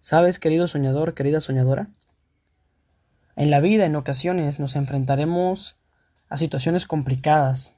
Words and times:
¿Sabes, 0.00 0.38
querido 0.38 0.68
soñador, 0.68 1.14
querida 1.14 1.40
soñadora? 1.40 1.90
En 3.34 3.50
la 3.50 3.58
vida 3.58 3.84
en 3.84 3.96
ocasiones 3.96 4.60
nos 4.60 4.76
enfrentaremos 4.76 5.76
a 6.28 6.36
situaciones 6.36 6.86
complicadas, 6.86 7.74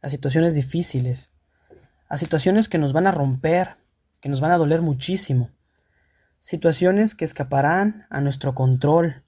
a 0.00 0.08
situaciones 0.08 0.54
difíciles, 0.54 1.32
a 2.08 2.16
situaciones 2.16 2.68
que 2.68 2.78
nos 2.78 2.92
van 2.92 3.08
a 3.08 3.10
romper, 3.10 3.76
que 4.20 4.28
nos 4.28 4.40
van 4.40 4.52
a 4.52 4.58
doler 4.58 4.80
muchísimo, 4.80 5.50
situaciones 6.38 7.16
que 7.16 7.24
escaparán 7.24 8.06
a 8.10 8.20
nuestro 8.20 8.54
control, 8.54 9.24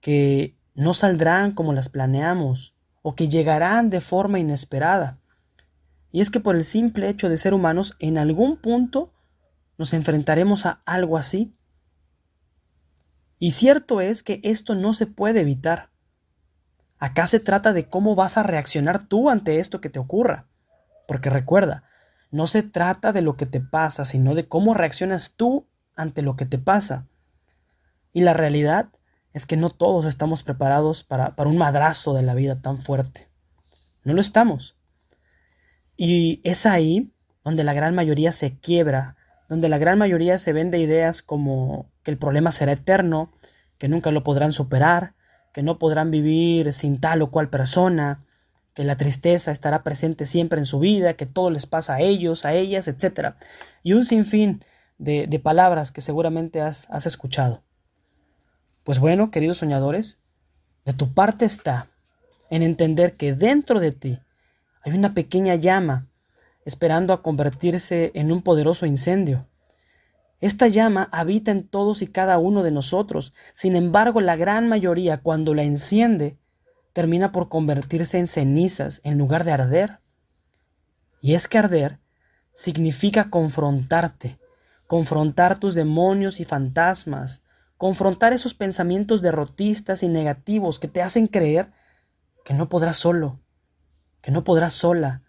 que 0.00 0.58
no 0.74 0.92
saldrán 0.92 1.52
como 1.52 1.72
las 1.72 1.88
planeamos 1.88 2.76
o 3.00 3.14
que 3.14 3.30
llegarán 3.30 3.88
de 3.88 4.02
forma 4.02 4.38
inesperada. 4.38 5.18
Y 6.12 6.20
es 6.20 6.28
que 6.28 6.40
por 6.40 6.54
el 6.54 6.66
simple 6.66 7.08
hecho 7.08 7.30
de 7.30 7.38
ser 7.38 7.54
humanos, 7.54 7.96
en 7.98 8.18
algún 8.18 8.58
punto 8.58 9.13
nos 9.78 9.92
enfrentaremos 9.92 10.66
a 10.66 10.82
algo 10.86 11.16
así. 11.16 11.54
Y 13.38 13.52
cierto 13.52 14.00
es 14.00 14.22
que 14.22 14.40
esto 14.44 14.74
no 14.74 14.92
se 14.92 15.06
puede 15.06 15.40
evitar. 15.40 15.90
Acá 16.98 17.26
se 17.26 17.40
trata 17.40 17.72
de 17.72 17.88
cómo 17.88 18.14
vas 18.14 18.38
a 18.38 18.42
reaccionar 18.42 19.06
tú 19.06 19.28
ante 19.28 19.58
esto 19.58 19.80
que 19.80 19.90
te 19.90 19.98
ocurra. 19.98 20.46
Porque 21.06 21.28
recuerda, 21.28 21.84
no 22.30 22.46
se 22.46 22.62
trata 22.62 23.12
de 23.12 23.22
lo 23.22 23.36
que 23.36 23.46
te 23.46 23.60
pasa, 23.60 24.04
sino 24.04 24.34
de 24.34 24.48
cómo 24.48 24.74
reaccionas 24.74 25.34
tú 25.36 25.68
ante 25.96 26.22
lo 26.22 26.36
que 26.36 26.46
te 26.46 26.58
pasa. 26.58 27.06
Y 28.12 28.22
la 28.22 28.32
realidad 28.32 28.88
es 29.32 29.46
que 29.46 29.56
no 29.56 29.70
todos 29.70 30.04
estamos 30.06 30.42
preparados 30.42 31.04
para, 31.04 31.34
para 31.36 31.50
un 31.50 31.58
madrazo 31.58 32.14
de 32.14 32.22
la 32.22 32.34
vida 32.34 32.60
tan 32.62 32.80
fuerte. 32.80 33.28
No 34.04 34.14
lo 34.14 34.20
estamos. 34.20 34.76
Y 35.96 36.40
es 36.44 36.66
ahí 36.66 37.12
donde 37.42 37.64
la 37.64 37.74
gran 37.74 37.94
mayoría 37.94 38.32
se 38.32 38.58
quiebra, 38.58 39.16
donde 39.48 39.68
la 39.68 39.78
gran 39.78 39.98
mayoría 39.98 40.38
se 40.38 40.52
vende 40.52 40.78
ideas 40.78 41.22
como 41.22 41.90
que 42.02 42.10
el 42.10 42.18
problema 42.18 42.52
será 42.52 42.72
eterno, 42.72 43.32
que 43.78 43.88
nunca 43.88 44.10
lo 44.10 44.24
podrán 44.24 44.52
superar, 44.52 45.14
que 45.52 45.62
no 45.62 45.78
podrán 45.78 46.10
vivir 46.10 46.72
sin 46.72 47.00
tal 47.00 47.22
o 47.22 47.30
cual 47.30 47.50
persona, 47.50 48.24
que 48.74 48.84
la 48.84 48.96
tristeza 48.96 49.52
estará 49.52 49.82
presente 49.84 50.26
siempre 50.26 50.58
en 50.58 50.64
su 50.64 50.80
vida, 50.80 51.14
que 51.14 51.26
todo 51.26 51.50
les 51.50 51.66
pasa 51.66 51.94
a 51.94 52.00
ellos, 52.00 52.44
a 52.44 52.52
ellas, 52.54 52.88
etc. 52.88 53.34
Y 53.82 53.92
un 53.92 54.04
sinfín 54.04 54.64
de, 54.98 55.40
palabras 55.42 55.92
que 55.92 56.00
seguramente 56.00 56.60
has, 56.60 56.88
has 56.90 57.06
escuchado. 57.06 57.62
Pues 58.82 58.98
bueno, 58.98 59.30
queridos 59.30 59.58
soñadores, 59.58 60.18
de 60.84 60.92
tu 60.92 61.14
parte 61.14 61.44
está 61.44 61.88
en 62.50 62.62
entender 62.62 63.16
que 63.16 63.32
dentro 63.32 63.80
de 63.80 63.92
ti 63.92 64.18
hay 64.82 64.92
una 64.92 65.14
pequeña 65.14 65.54
llama 65.54 66.08
esperando 66.64 67.12
a 67.12 67.22
convertirse 67.22 68.10
en 68.14 68.32
un 68.32 68.42
poderoso 68.42 68.86
incendio. 68.86 69.46
Esta 70.40 70.68
llama 70.68 71.08
habita 71.12 71.50
en 71.50 71.66
todos 71.66 72.02
y 72.02 72.06
cada 72.06 72.38
uno 72.38 72.62
de 72.62 72.70
nosotros. 72.70 73.32
Sin 73.54 73.76
embargo, 73.76 74.20
la 74.20 74.36
gran 74.36 74.68
mayoría, 74.68 75.22
cuando 75.22 75.54
la 75.54 75.62
enciende, 75.62 76.38
termina 76.92 77.32
por 77.32 77.48
convertirse 77.48 78.18
en 78.18 78.26
cenizas 78.26 79.00
en 79.04 79.18
lugar 79.18 79.44
de 79.44 79.52
arder. 79.52 80.00
Y 81.20 81.34
es 81.34 81.48
que 81.48 81.58
arder 81.58 81.98
significa 82.52 83.30
confrontarte, 83.30 84.38
confrontar 84.86 85.58
tus 85.58 85.74
demonios 85.74 86.40
y 86.40 86.44
fantasmas, 86.44 87.42
confrontar 87.76 88.32
esos 88.32 88.54
pensamientos 88.54 89.22
derrotistas 89.22 90.02
y 90.02 90.08
negativos 90.08 90.78
que 90.78 90.88
te 90.88 91.02
hacen 91.02 91.26
creer 91.26 91.72
que 92.44 92.54
no 92.54 92.68
podrás 92.68 92.96
solo, 92.96 93.40
que 94.20 94.30
no 94.30 94.44
podrás 94.44 94.74
sola, 94.74 95.23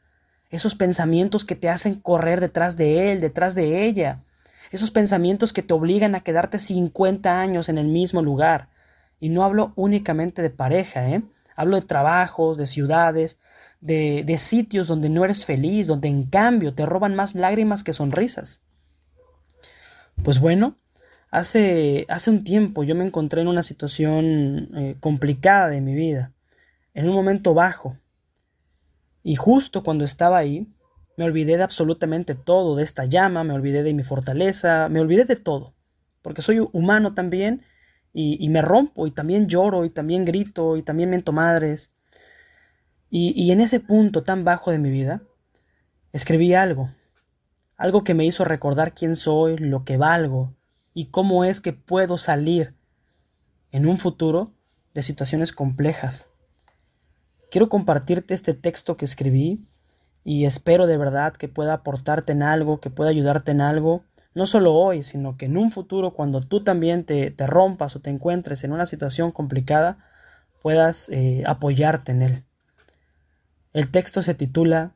esos 0.55 0.75
pensamientos 0.75 1.45
que 1.45 1.55
te 1.55 1.69
hacen 1.69 1.95
correr 1.95 2.39
detrás 2.39 2.77
de 2.77 3.11
él, 3.11 3.21
detrás 3.21 3.55
de 3.55 3.85
ella, 3.85 4.23
esos 4.71 4.91
pensamientos 4.91 5.53
que 5.53 5.61
te 5.61 5.73
obligan 5.73 6.15
a 6.15 6.21
quedarte 6.21 6.59
50 6.59 7.39
años 7.39 7.69
en 7.69 7.77
el 7.77 7.87
mismo 7.87 8.21
lugar. 8.21 8.69
Y 9.19 9.29
no 9.29 9.43
hablo 9.43 9.73
únicamente 9.75 10.41
de 10.41 10.49
pareja, 10.49 11.09
¿eh? 11.09 11.23
Hablo 11.55 11.77
de 11.77 11.83
trabajos, 11.85 12.57
de 12.57 12.65
ciudades, 12.65 13.39
de, 13.79 14.23
de 14.25 14.37
sitios 14.37 14.87
donde 14.87 15.09
no 15.09 15.23
eres 15.23 15.45
feliz, 15.45 15.87
donde 15.87 16.09
en 16.09 16.23
cambio 16.23 16.73
te 16.73 16.85
roban 16.85 17.15
más 17.15 17.33
lágrimas 17.33 17.83
que 17.83 17.93
sonrisas. 17.93 18.59
Pues 20.23 20.39
bueno, 20.39 20.75
hace, 21.31 22.05
hace 22.09 22.31
un 22.31 22.43
tiempo 22.43 22.83
yo 22.83 22.95
me 22.95 23.05
encontré 23.05 23.41
en 23.41 23.47
una 23.47 23.63
situación 23.63 24.69
eh, 24.75 24.95
complicada 24.99 25.69
de 25.69 25.81
mi 25.81 25.95
vida, 25.95 26.33
en 26.93 27.07
un 27.07 27.15
momento 27.15 27.53
bajo. 27.53 27.97
Y 29.27 29.37
justo 29.37 29.81
cuando 29.81 30.05
estaba 30.05 30.37
ahí, 30.37 30.71
me 31.17 31.25
olvidé 31.25 31.57
de 31.57 31.63
absolutamente 31.63 32.35
todo, 32.35 32.75
de 32.75 32.83
esta 32.83 33.05
llama, 33.05 33.43
me 33.43 33.55
olvidé 33.55 33.81
de 33.81 33.95
mi 33.95 34.03
fortaleza, 34.03 34.87
me 34.87 34.99
olvidé 34.99 35.25
de 35.25 35.35
todo, 35.35 35.73
porque 36.21 36.43
soy 36.43 36.59
humano 36.73 37.15
también 37.15 37.63
y, 38.13 38.47
me 38.49 38.61
rompo 38.61 39.07
y 39.07 39.11
también 39.11 39.47
lloro 39.47 39.83
y 39.83 39.89
también 39.89 40.25
grito 40.25 40.77
y 40.77 40.83
también 40.83 41.09
mento 41.09 41.31
madres. 41.31 41.89
Y 43.09 43.51
en 43.51 43.61
ese 43.61 43.79
punto 43.79 44.21
tan 44.21 44.43
bajo 44.43 44.69
de 44.69 44.77
mi 44.77 44.91
vida, 44.91 45.23
escribí 46.13 46.53
algo, 46.53 46.91
algo 47.77 48.03
que 48.03 48.13
me 48.13 48.25
hizo 48.25 48.45
recordar 48.45 48.93
quién 48.93 49.15
soy, 49.15 49.57
lo 49.57 49.85
que 49.85 49.97
valgo 49.97 50.53
y 50.93 51.05
cómo 51.05 51.45
es 51.45 51.61
que 51.61 51.73
puedo 51.73 52.19
salir 52.19 52.75
en 53.71 53.87
un 53.87 53.97
futuro 53.97 54.53
de 54.93 55.01
situaciones 55.01 55.51
complejas. 55.51 56.27
Quiero 57.55 57.69
compartirte 57.69 58.33
este 58.33 58.53
texto 58.53 58.97
que 58.97 59.05
escribí 59.05 59.65
y 60.25 60.43
espero 60.43 60.87
de 60.87 60.97
verdad 60.97 61.31
que 61.31 61.47
pueda 61.47 61.75
aportarte 61.75 62.33
en 62.33 62.43
algo, 62.43 62.81
que 62.81 62.89
pueda 62.89 63.11
ayudarte 63.11 63.53
en 63.53 63.61
algo, 63.61 64.03
no 64.33 64.45
solo 64.45 64.73
hoy, 64.73 65.03
sino 65.03 65.37
que 65.37 65.45
en 65.45 65.55
un 65.55 65.71
futuro 65.71 66.13
cuando 66.13 66.41
tú 66.41 66.65
también 66.65 67.05
te, 67.05 67.31
te 67.31 67.47
rompas 67.47 67.95
o 67.95 68.01
te 68.01 68.09
encuentres 68.09 68.65
en 68.65 68.73
una 68.73 68.85
situación 68.85 69.31
complicada, 69.31 69.99
puedas 70.61 71.07
eh, 71.07 71.43
apoyarte 71.47 72.11
en 72.11 72.23
él. 72.23 72.43
El 73.71 73.89
texto 73.89 74.21
se 74.21 74.33
titula 74.33 74.93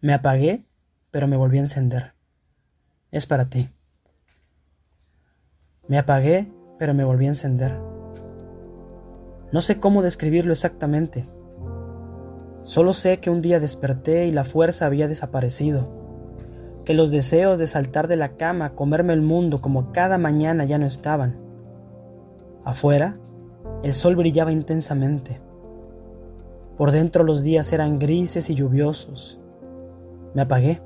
Me 0.00 0.14
apagué 0.14 0.64
pero 1.10 1.26
me 1.26 1.36
volví 1.36 1.56
a 1.56 1.62
encender. 1.62 2.14
Es 3.10 3.26
para 3.26 3.50
ti. 3.50 3.68
Me 5.88 5.98
apagué, 5.98 6.48
pero 6.78 6.94
me 6.94 7.02
volví 7.02 7.24
a 7.24 7.30
encender. 7.30 7.85
No 9.52 9.60
sé 9.60 9.78
cómo 9.78 10.02
describirlo 10.02 10.52
exactamente. 10.52 11.28
Solo 12.62 12.94
sé 12.94 13.20
que 13.20 13.30
un 13.30 13.42
día 13.42 13.60
desperté 13.60 14.26
y 14.26 14.32
la 14.32 14.42
fuerza 14.42 14.86
había 14.86 15.06
desaparecido, 15.06 15.88
que 16.84 16.94
los 16.94 17.12
deseos 17.12 17.58
de 17.58 17.68
saltar 17.68 18.08
de 18.08 18.16
la 18.16 18.36
cama, 18.36 18.74
comerme 18.74 19.12
el 19.12 19.22
mundo 19.22 19.60
como 19.60 19.92
cada 19.92 20.18
mañana 20.18 20.64
ya 20.64 20.78
no 20.78 20.86
estaban. 20.86 21.38
Afuera, 22.64 23.18
el 23.84 23.94
sol 23.94 24.16
brillaba 24.16 24.50
intensamente. 24.50 25.40
Por 26.76 26.90
dentro 26.90 27.22
los 27.22 27.42
días 27.42 27.72
eran 27.72 27.98
grises 28.00 28.50
y 28.50 28.54
lluviosos. 28.56 29.40
Me 30.34 30.42
apagué. 30.42 30.82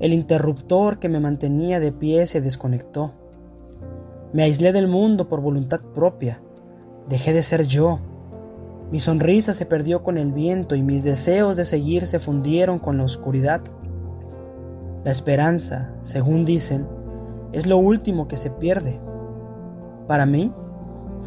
El 0.00 0.12
interruptor 0.12 0.98
que 0.98 1.08
me 1.08 1.18
mantenía 1.18 1.80
de 1.80 1.92
pie 1.92 2.26
se 2.26 2.40
desconectó. 2.40 3.12
Me 4.32 4.42
aislé 4.42 4.72
del 4.72 4.86
mundo 4.86 5.28
por 5.28 5.40
voluntad 5.40 5.80
propia. 5.94 6.40
Dejé 7.08 7.32
de 7.32 7.42
ser 7.42 7.66
yo. 7.66 8.00
Mi 8.90 9.00
sonrisa 9.00 9.52
se 9.52 9.66
perdió 9.66 10.02
con 10.02 10.18
el 10.18 10.32
viento 10.32 10.74
y 10.74 10.82
mis 10.82 11.02
deseos 11.02 11.56
de 11.56 11.64
seguir 11.64 12.06
se 12.06 12.18
fundieron 12.18 12.78
con 12.78 12.98
la 12.98 13.04
oscuridad. 13.04 13.60
La 15.04 15.10
esperanza, 15.10 15.90
según 16.02 16.44
dicen, 16.44 16.86
es 17.52 17.66
lo 17.66 17.76
último 17.78 18.28
que 18.28 18.36
se 18.36 18.50
pierde. 18.50 18.98
Para 20.06 20.26
mí, 20.26 20.52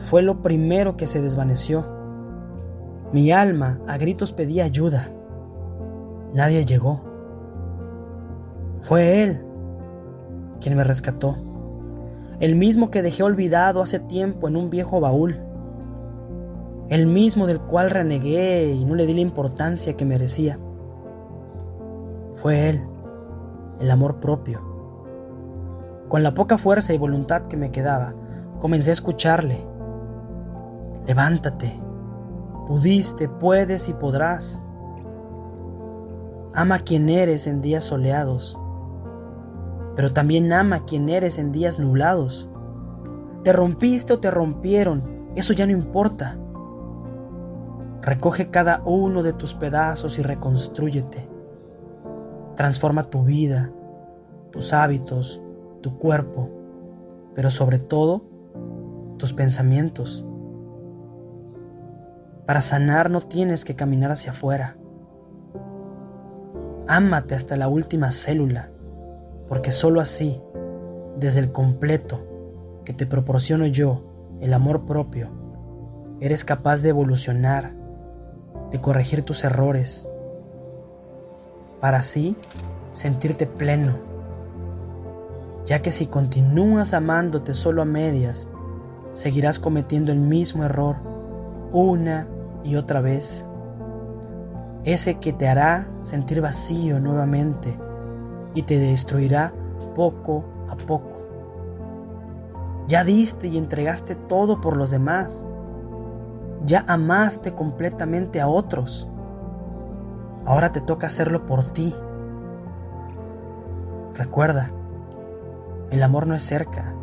fue 0.09 0.21
lo 0.21 0.41
primero 0.41 0.97
que 0.97 1.07
se 1.07 1.21
desvaneció. 1.21 1.85
Mi 3.11 3.31
alma 3.31 3.79
a 3.87 3.97
gritos 3.97 4.31
pedía 4.31 4.65
ayuda. 4.65 5.11
Nadie 6.33 6.65
llegó. 6.65 7.01
Fue 8.81 9.23
Él 9.23 9.43
quien 10.59 10.75
me 10.75 10.83
rescató, 10.83 11.35
el 12.39 12.55
mismo 12.55 12.91
que 12.91 13.01
dejé 13.01 13.23
olvidado 13.23 13.81
hace 13.81 13.99
tiempo 13.99 14.47
en 14.47 14.55
un 14.55 14.69
viejo 14.69 14.99
baúl, 14.99 15.39
el 16.89 17.07
mismo 17.07 17.47
del 17.47 17.59
cual 17.59 17.89
renegué 17.89 18.71
y 18.73 18.85
no 18.85 18.95
le 18.95 19.05
di 19.05 19.13
la 19.13 19.21
importancia 19.21 19.95
que 19.95 20.05
merecía. 20.05 20.59
Fue 22.35 22.69
Él, 22.69 22.87
el 23.79 23.91
amor 23.91 24.19
propio. 24.19 24.61
Con 26.07 26.23
la 26.23 26.33
poca 26.33 26.57
fuerza 26.57 26.93
y 26.93 26.97
voluntad 26.97 27.43
que 27.43 27.57
me 27.57 27.71
quedaba, 27.71 28.13
comencé 28.59 28.91
a 28.91 28.93
escucharle. 28.93 29.65
Levántate, 31.05 31.79
pudiste, 32.67 33.27
puedes 33.27 33.89
y 33.89 33.93
podrás. 33.93 34.63
Ama 36.53 36.79
quien 36.79 37.09
eres 37.09 37.47
en 37.47 37.61
días 37.61 37.83
soleados 37.83 38.59
pero 39.97 40.13
también 40.13 40.53
ama 40.53 40.85
quien 40.85 41.09
eres 41.09 41.39
en 41.39 41.51
días 41.51 41.79
nublados. 41.79 42.51
Te 43.43 43.51
rompiste 43.51 44.13
o 44.13 44.19
te 44.19 44.29
rompieron, 44.29 45.31
eso 45.35 45.53
ya 45.53 45.65
no 45.65 45.71
importa. 45.71 46.37
Recoge 48.01 48.49
cada 48.49 48.81
uno 48.85 49.23
de 49.23 49.33
tus 49.33 49.53
pedazos 49.53 50.19
y 50.19 50.21
reconstrúyete. 50.21 51.27
Transforma 52.55 53.03
tu 53.03 53.23
vida, 53.23 53.71
tus 54.51 54.73
hábitos, 54.73 55.41
tu 55.81 55.97
cuerpo, 55.97 56.49
pero 57.33 57.49
sobre 57.49 57.79
todo 57.79 58.23
tus 59.17 59.33
pensamientos. 59.33 60.25
Para 62.45 62.61
sanar 62.61 63.11
no 63.11 63.21
tienes 63.21 63.65
que 63.65 63.75
caminar 63.75 64.11
hacia 64.11 64.31
afuera. 64.31 64.77
Ámate 66.87 67.35
hasta 67.35 67.57
la 67.57 67.67
última 67.67 68.11
célula, 68.11 68.71
porque 69.49 69.71
sólo 69.71 69.99
así, 69.99 70.41
desde 71.17 71.41
el 71.41 71.51
completo 71.51 72.25
que 72.85 72.93
te 72.93 73.05
proporciono 73.05 73.65
yo, 73.65 74.37
el 74.39 74.53
amor 74.53 74.85
propio, 74.85 75.29
eres 76.21 76.45
capaz 76.45 76.81
de 76.81 76.89
evolucionar, 76.89 77.75
de 78.71 78.81
corregir 78.81 79.23
tus 79.23 79.43
errores, 79.43 80.09
para 81.79 81.99
así 81.99 82.35
sentirte 82.91 83.45
pleno, 83.45 83.97
ya 85.65 85.81
que 85.81 85.91
si 85.91 86.07
continúas 86.07 86.93
amándote 86.93 87.53
solo 87.53 87.81
a 87.81 87.85
medias, 87.85 88.47
seguirás 89.11 89.59
cometiendo 89.59 90.11
el 90.11 90.19
mismo 90.19 90.63
error 90.63 90.95
una 91.71 92.27
y 92.63 92.75
otra 92.75 93.01
vez. 93.01 93.45
Ese 94.83 95.15
que 95.15 95.33
te 95.33 95.47
hará 95.47 95.89
sentir 96.01 96.41
vacío 96.41 96.99
nuevamente 96.99 97.77
y 98.53 98.63
te 98.63 98.79
destruirá 98.79 99.53
poco 99.93 100.45
a 100.69 100.75
poco. 100.77 101.17
Ya 102.87 103.03
diste 103.03 103.47
y 103.47 103.57
entregaste 103.57 104.15
todo 104.15 104.61
por 104.61 104.77
los 104.77 104.89
demás. 104.89 105.45
Ya 106.65 106.83
amaste 106.87 107.53
completamente 107.53 108.41
a 108.41 108.47
otros. 108.47 109.09
Ahora 110.45 110.71
te 110.71 110.81
toca 110.81 111.07
hacerlo 111.07 111.45
por 111.45 111.63
ti. 111.73 111.93
Recuerda, 114.15 114.71
el 115.91 116.01
amor 116.03 116.25
no 116.25 116.35
es 116.35 116.43
cerca, 116.43 116.95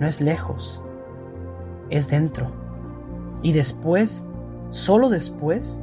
no 0.00 0.06
es 0.06 0.20
lejos, 0.20 0.82
es 1.90 2.08
dentro. 2.08 2.50
Y 3.42 3.52
después, 3.52 4.24
solo 4.70 5.08
después, 5.10 5.82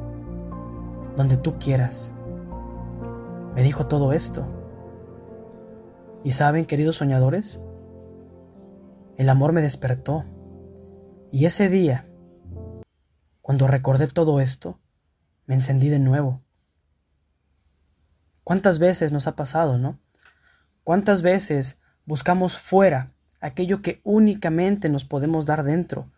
donde 1.16 1.36
tú 1.36 1.58
quieras. 1.58 2.12
Me 3.54 3.62
dijo 3.62 3.86
todo 3.86 4.12
esto. 4.12 4.44
Y 6.24 6.32
saben, 6.32 6.64
queridos 6.64 6.96
soñadores, 6.96 7.60
el 9.16 9.28
amor 9.28 9.52
me 9.52 9.62
despertó. 9.62 10.24
Y 11.30 11.46
ese 11.46 11.68
día, 11.68 12.08
cuando 13.42 13.66
recordé 13.66 14.06
todo 14.06 14.40
esto, 14.40 14.80
me 15.46 15.54
encendí 15.54 15.88
de 15.88 15.98
nuevo. 15.98 16.40
¿Cuántas 18.44 18.78
veces 18.78 19.12
nos 19.12 19.26
ha 19.26 19.36
pasado, 19.36 19.78
no? 19.78 19.98
¿Cuántas 20.84 21.22
veces 21.22 21.78
buscamos 22.06 22.56
fuera 22.56 23.08
aquello 23.40 23.82
que 23.82 24.00
únicamente 24.04 24.88
nos 24.88 25.04
podemos 25.04 25.44
dar 25.44 25.64
dentro? 25.64 26.10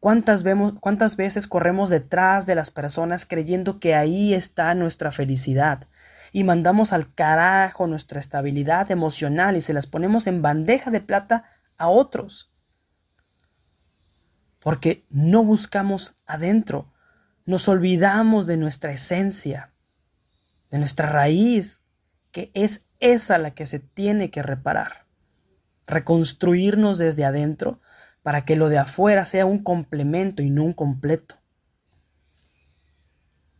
¿Cuántas, 0.00 0.42
vemos, 0.42 0.74
¿Cuántas 0.80 1.16
veces 1.16 1.46
corremos 1.46 1.88
detrás 1.88 2.44
de 2.44 2.54
las 2.54 2.70
personas 2.70 3.24
creyendo 3.24 3.76
que 3.76 3.94
ahí 3.94 4.34
está 4.34 4.74
nuestra 4.74 5.10
felicidad? 5.10 5.88
Y 6.32 6.44
mandamos 6.44 6.92
al 6.92 7.12
carajo 7.14 7.86
nuestra 7.86 8.20
estabilidad 8.20 8.90
emocional 8.90 9.56
y 9.56 9.62
se 9.62 9.72
las 9.72 9.86
ponemos 9.86 10.26
en 10.26 10.42
bandeja 10.42 10.90
de 10.90 11.00
plata 11.00 11.44
a 11.78 11.88
otros. 11.88 12.52
Porque 14.66 15.06
no 15.10 15.44
buscamos 15.44 16.16
adentro, 16.26 16.92
nos 17.44 17.68
olvidamos 17.68 18.48
de 18.48 18.56
nuestra 18.56 18.90
esencia, 18.90 19.70
de 20.72 20.78
nuestra 20.78 21.08
raíz, 21.08 21.82
que 22.32 22.50
es 22.52 22.84
esa 22.98 23.38
la 23.38 23.52
que 23.52 23.64
se 23.64 23.78
tiene 23.78 24.28
que 24.28 24.42
reparar. 24.42 25.06
Reconstruirnos 25.86 26.98
desde 26.98 27.24
adentro 27.24 27.80
para 28.24 28.44
que 28.44 28.56
lo 28.56 28.68
de 28.68 28.78
afuera 28.78 29.24
sea 29.24 29.46
un 29.46 29.62
complemento 29.62 30.42
y 30.42 30.50
no 30.50 30.64
un 30.64 30.72
completo. 30.72 31.36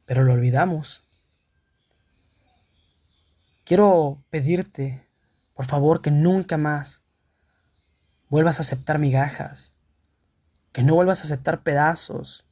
Pero 0.07 0.25
lo 0.25 0.33
olvidamos. 0.33 1.05
Quiero 3.63 4.25
pedirte, 4.31 5.07
por 5.55 5.67
favor, 5.67 6.03
que 6.03 6.11
nunca 6.11 6.57
más 6.57 7.05
vuelvas 8.29 8.59
a 8.59 8.63
aceptar 8.63 8.99
migajas, 8.99 9.76
que 10.77 10.83
no 10.83 10.95
vuelvas 10.95 11.21
a 11.21 11.23
aceptar 11.23 11.63
pedazos 11.63 12.45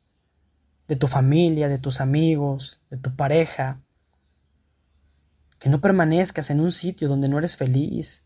de 0.89 0.97
tu 0.97 1.09
familia, 1.09 1.69
de 1.69 1.77
tus 1.77 2.01
amigos, 2.01 2.81
de 2.89 2.97
tu 2.97 3.15
pareja, 3.15 3.83
que 5.59 5.69
no 5.69 5.83
permanezcas 5.83 6.49
en 6.49 6.61
un 6.61 6.73
sitio 6.73 7.07
donde 7.07 7.29
no 7.29 7.37
eres 7.37 7.59
feliz, 7.59 8.23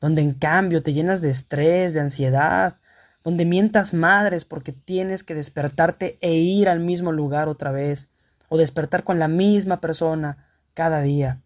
donde 0.00 0.22
en 0.22 0.32
cambio 0.32 0.82
te 0.82 0.94
llenas 0.94 1.20
de 1.20 1.28
estrés, 1.28 1.92
de 1.92 2.00
ansiedad, 2.00 2.78
donde 3.22 3.44
mientas 3.44 3.92
madres 3.92 4.46
porque 4.46 4.72
tienes 4.72 5.22
que 5.22 5.34
despertarte 5.34 6.16
e 6.22 6.32
ir 6.32 6.70
al 6.70 6.80
mismo 6.80 7.12
lugar 7.12 7.50
otra 7.50 7.70
vez, 7.70 8.08
o 8.48 8.56
despertar 8.56 9.04
con 9.04 9.18
la 9.18 9.28
misma 9.28 9.82
persona 9.82 10.48
cada 10.72 11.02
día. 11.02 11.42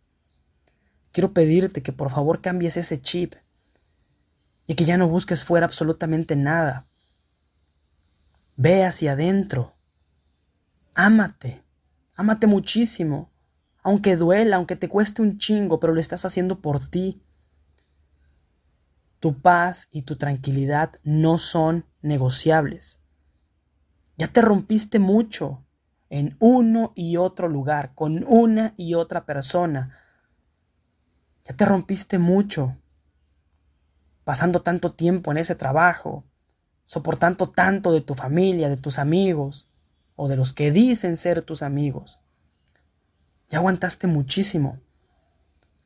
Quiero 1.11 1.33
pedirte 1.33 1.83
que 1.83 1.91
por 1.91 2.11
favor 2.11 2.41
cambies 2.41 2.77
ese 2.77 3.01
chip 3.01 3.35
y 4.69 4.75
que 4.75 4.85
ya 4.85 4.97
no 4.97 5.09
busques 5.09 5.43
fuera 5.43 5.67
absolutamente 5.67 6.37
nada. 6.37 6.87
Ve 8.57 8.85
hacia 8.85 9.13
adentro. 9.13 9.77
Ámate. 10.95 11.63
Ámate 12.17 12.47
muchísimo. 12.47 13.31
Aunque 13.83 14.17
duela, 14.17 14.57
aunque 14.57 14.77
te 14.77 14.89
cueste 14.89 15.23
un 15.23 15.37
chingo, 15.37 15.79
pero 15.79 15.95
lo 15.95 16.01
estás 16.01 16.25
haciendo 16.25 16.61
por 16.61 16.89
ti. 16.89 17.23
Tu 19.21 19.41
paz 19.41 19.89
y 19.91 20.03
tu 20.03 20.17
tranquilidad 20.17 20.93
no 21.05 21.39
son 21.39 21.87
negociables. 22.01 23.01
Ya 24.17 24.29
te 24.29 24.41
rompiste 24.41 24.99
mucho 24.99 25.65
en 26.09 26.37
uno 26.39 26.93
y 26.95 27.19
otro 27.19 27.49
lugar, 27.49 27.95
con 27.95 28.25
una 28.27 28.73
y 28.77 28.95
otra 28.95 29.27
persona. 29.27 29.93
Ya 31.45 31.55
te 31.55 31.67
rompiste 31.67 32.19
mucho 32.19 32.77
pasando 34.25 34.63
tanto 34.63 34.93
tiempo 34.93 35.31
en 35.31 35.39
ese 35.39 35.55
trabajo, 35.55 36.25
soportando 36.87 37.49
tanto 37.49 37.93
de 37.93 38.01
tu 38.01 38.15
familia, 38.15 38.71
de 38.71 38.79
tus 38.79 38.99
amigos 38.99 39.69
o 40.15 40.29
de 40.29 40.37
los 40.37 40.55
que 40.55 40.71
dicen 40.71 41.19
ser 41.19 41.43
tus 41.43 41.63
amigos. 41.63 42.21
Ya 43.51 43.59
aguantaste 43.59 44.07
muchísimo. 44.07 44.81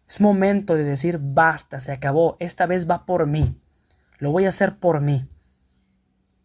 Es 0.07 0.21
momento 0.21 0.77
de 0.77 0.85
decir, 0.85 1.19
basta, 1.21 1.81
se 1.81 1.93
acabó, 1.93 2.37
esta 2.39 2.67
vez 2.67 2.89
va 2.89 3.07
por 3.07 3.27
mí. 3.27 3.61
Lo 4.19 4.31
voy 4.31 4.45
a 4.45 4.51
hacer 4.51 4.79
por 4.79 5.01
mí. 5.01 5.29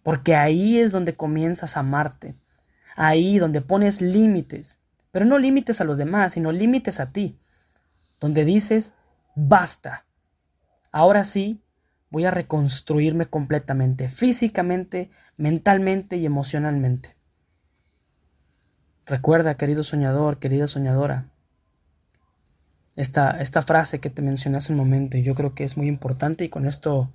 Porque 0.03 0.35
ahí 0.35 0.79
es 0.79 0.91
donde 0.91 1.15
comienzas 1.15 1.75
a 1.75 1.81
amarte. 1.81 2.35
Ahí 2.95 3.39
donde 3.39 3.61
pones 3.61 4.01
límites. 4.01 4.79
Pero 5.11 5.25
no 5.25 5.37
límites 5.37 5.81
a 5.81 5.83
los 5.83 5.97
demás, 5.97 6.33
sino 6.33 6.51
límites 6.51 6.99
a 6.99 7.11
ti. 7.11 7.39
Donde 8.19 8.45
dices, 8.45 8.93
basta. 9.35 10.05
Ahora 10.91 11.25
sí, 11.25 11.61
voy 12.15 12.23
a 12.23 12.31
reconstruirme 12.31 13.25
completamente, 13.25 14.07
físicamente, 14.07 15.11
mentalmente 15.35 16.15
y 16.15 16.25
emocionalmente. 16.25 17.17
Recuerda, 19.05 19.57
querido 19.57 19.83
soñador, 19.83 20.39
querida 20.39 20.65
soñadora, 20.67 21.29
esta, 22.95 23.31
esta 23.31 23.61
frase 23.63 23.99
que 23.99 24.09
te 24.09 24.21
mencioné 24.21 24.59
hace 24.59 24.71
un 24.71 24.77
momento 24.77 25.17
y 25.17 25.23
yo 25.23 25.35
creo 25.35 25.53
que 25.55 25.65
es 25.65 25.75
muy 25.75 25.89
importante 25.89 26.45
y 26.45 26.49
con 26.49 26.65
esto, 26.65 27.11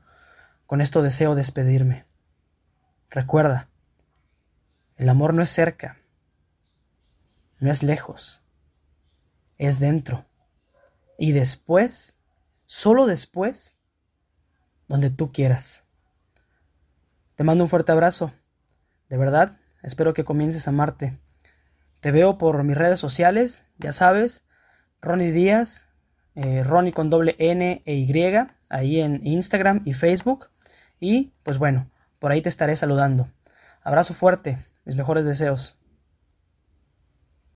con 0.67 0.83
esto 0.83 1.01
deseo 1.01 1.35
despedirme. 1.35 2.05
Recuerda, 3.09 3.71
el 4.99 5.09
amor 5.09 5.33
no 5.33 5.43
es 5.43 5.49
cerca, 5.49 5.97
no 7.59 7.71
es 7.71 7.83
lejos, 7.83 8.43
es 9.57 9.81
dentro. 9.81 10.27
Y 11.17 11.33
después, 11.33 12.19
solo 12.67 13.07
después, 13.07 13.79
donde 14.91 15.09
tú 15.09 15.31
quieras. 15.31 15.85
Te 17.37 17.45
mando 17.45 17.63
un 17.63 17.71
fuerte 17.71 17.93
abrazo. 17.93 18.33
De 19.09 19.17
verdad, 19.17 19.57
espero 19.85 20.15
que 20.15 20.25
comiences 20.25 20.67
a 20.67 20.71
amarte. 20.71 21.17
Te 22.01 22.11
veo 22.11 22.39
por 22.39 22.65
mis 22.65 22.77
redes 22.77 22.99
sociales, 22.99 23.63
ya 23.79 23.93
sabes, 23.93 24.43
Ronnie 25.01 25.31
Díaz, 25.31 25.87
eh, 26.35 26.65
Ronnie 26.65 26.93
con 26.93 27.09
doble 27.09 27.37
N 27.39 27.83
e 27.87 27.95
Y, 27.95 28.35
ahí 28.69 29.01
en 29.01 29.25
Instagram 29.25 29.83
y 29.85 29.93
Facebook. 29.93 30.51
Y 30.99 31.33
pues 31.45 31.59
bueno, 31.59 31.89
por 32.19 32.33
ahí 32.33 32.43
te 32.43 32.49
estaré 32.49 32.75
saludando. 32.75 33.31
Abrazo 33.83 34.13
fuerte, 34.13 34.59
mis 34.85 34.97
mejores 34.97 35.25
deseos. 35.25 35.80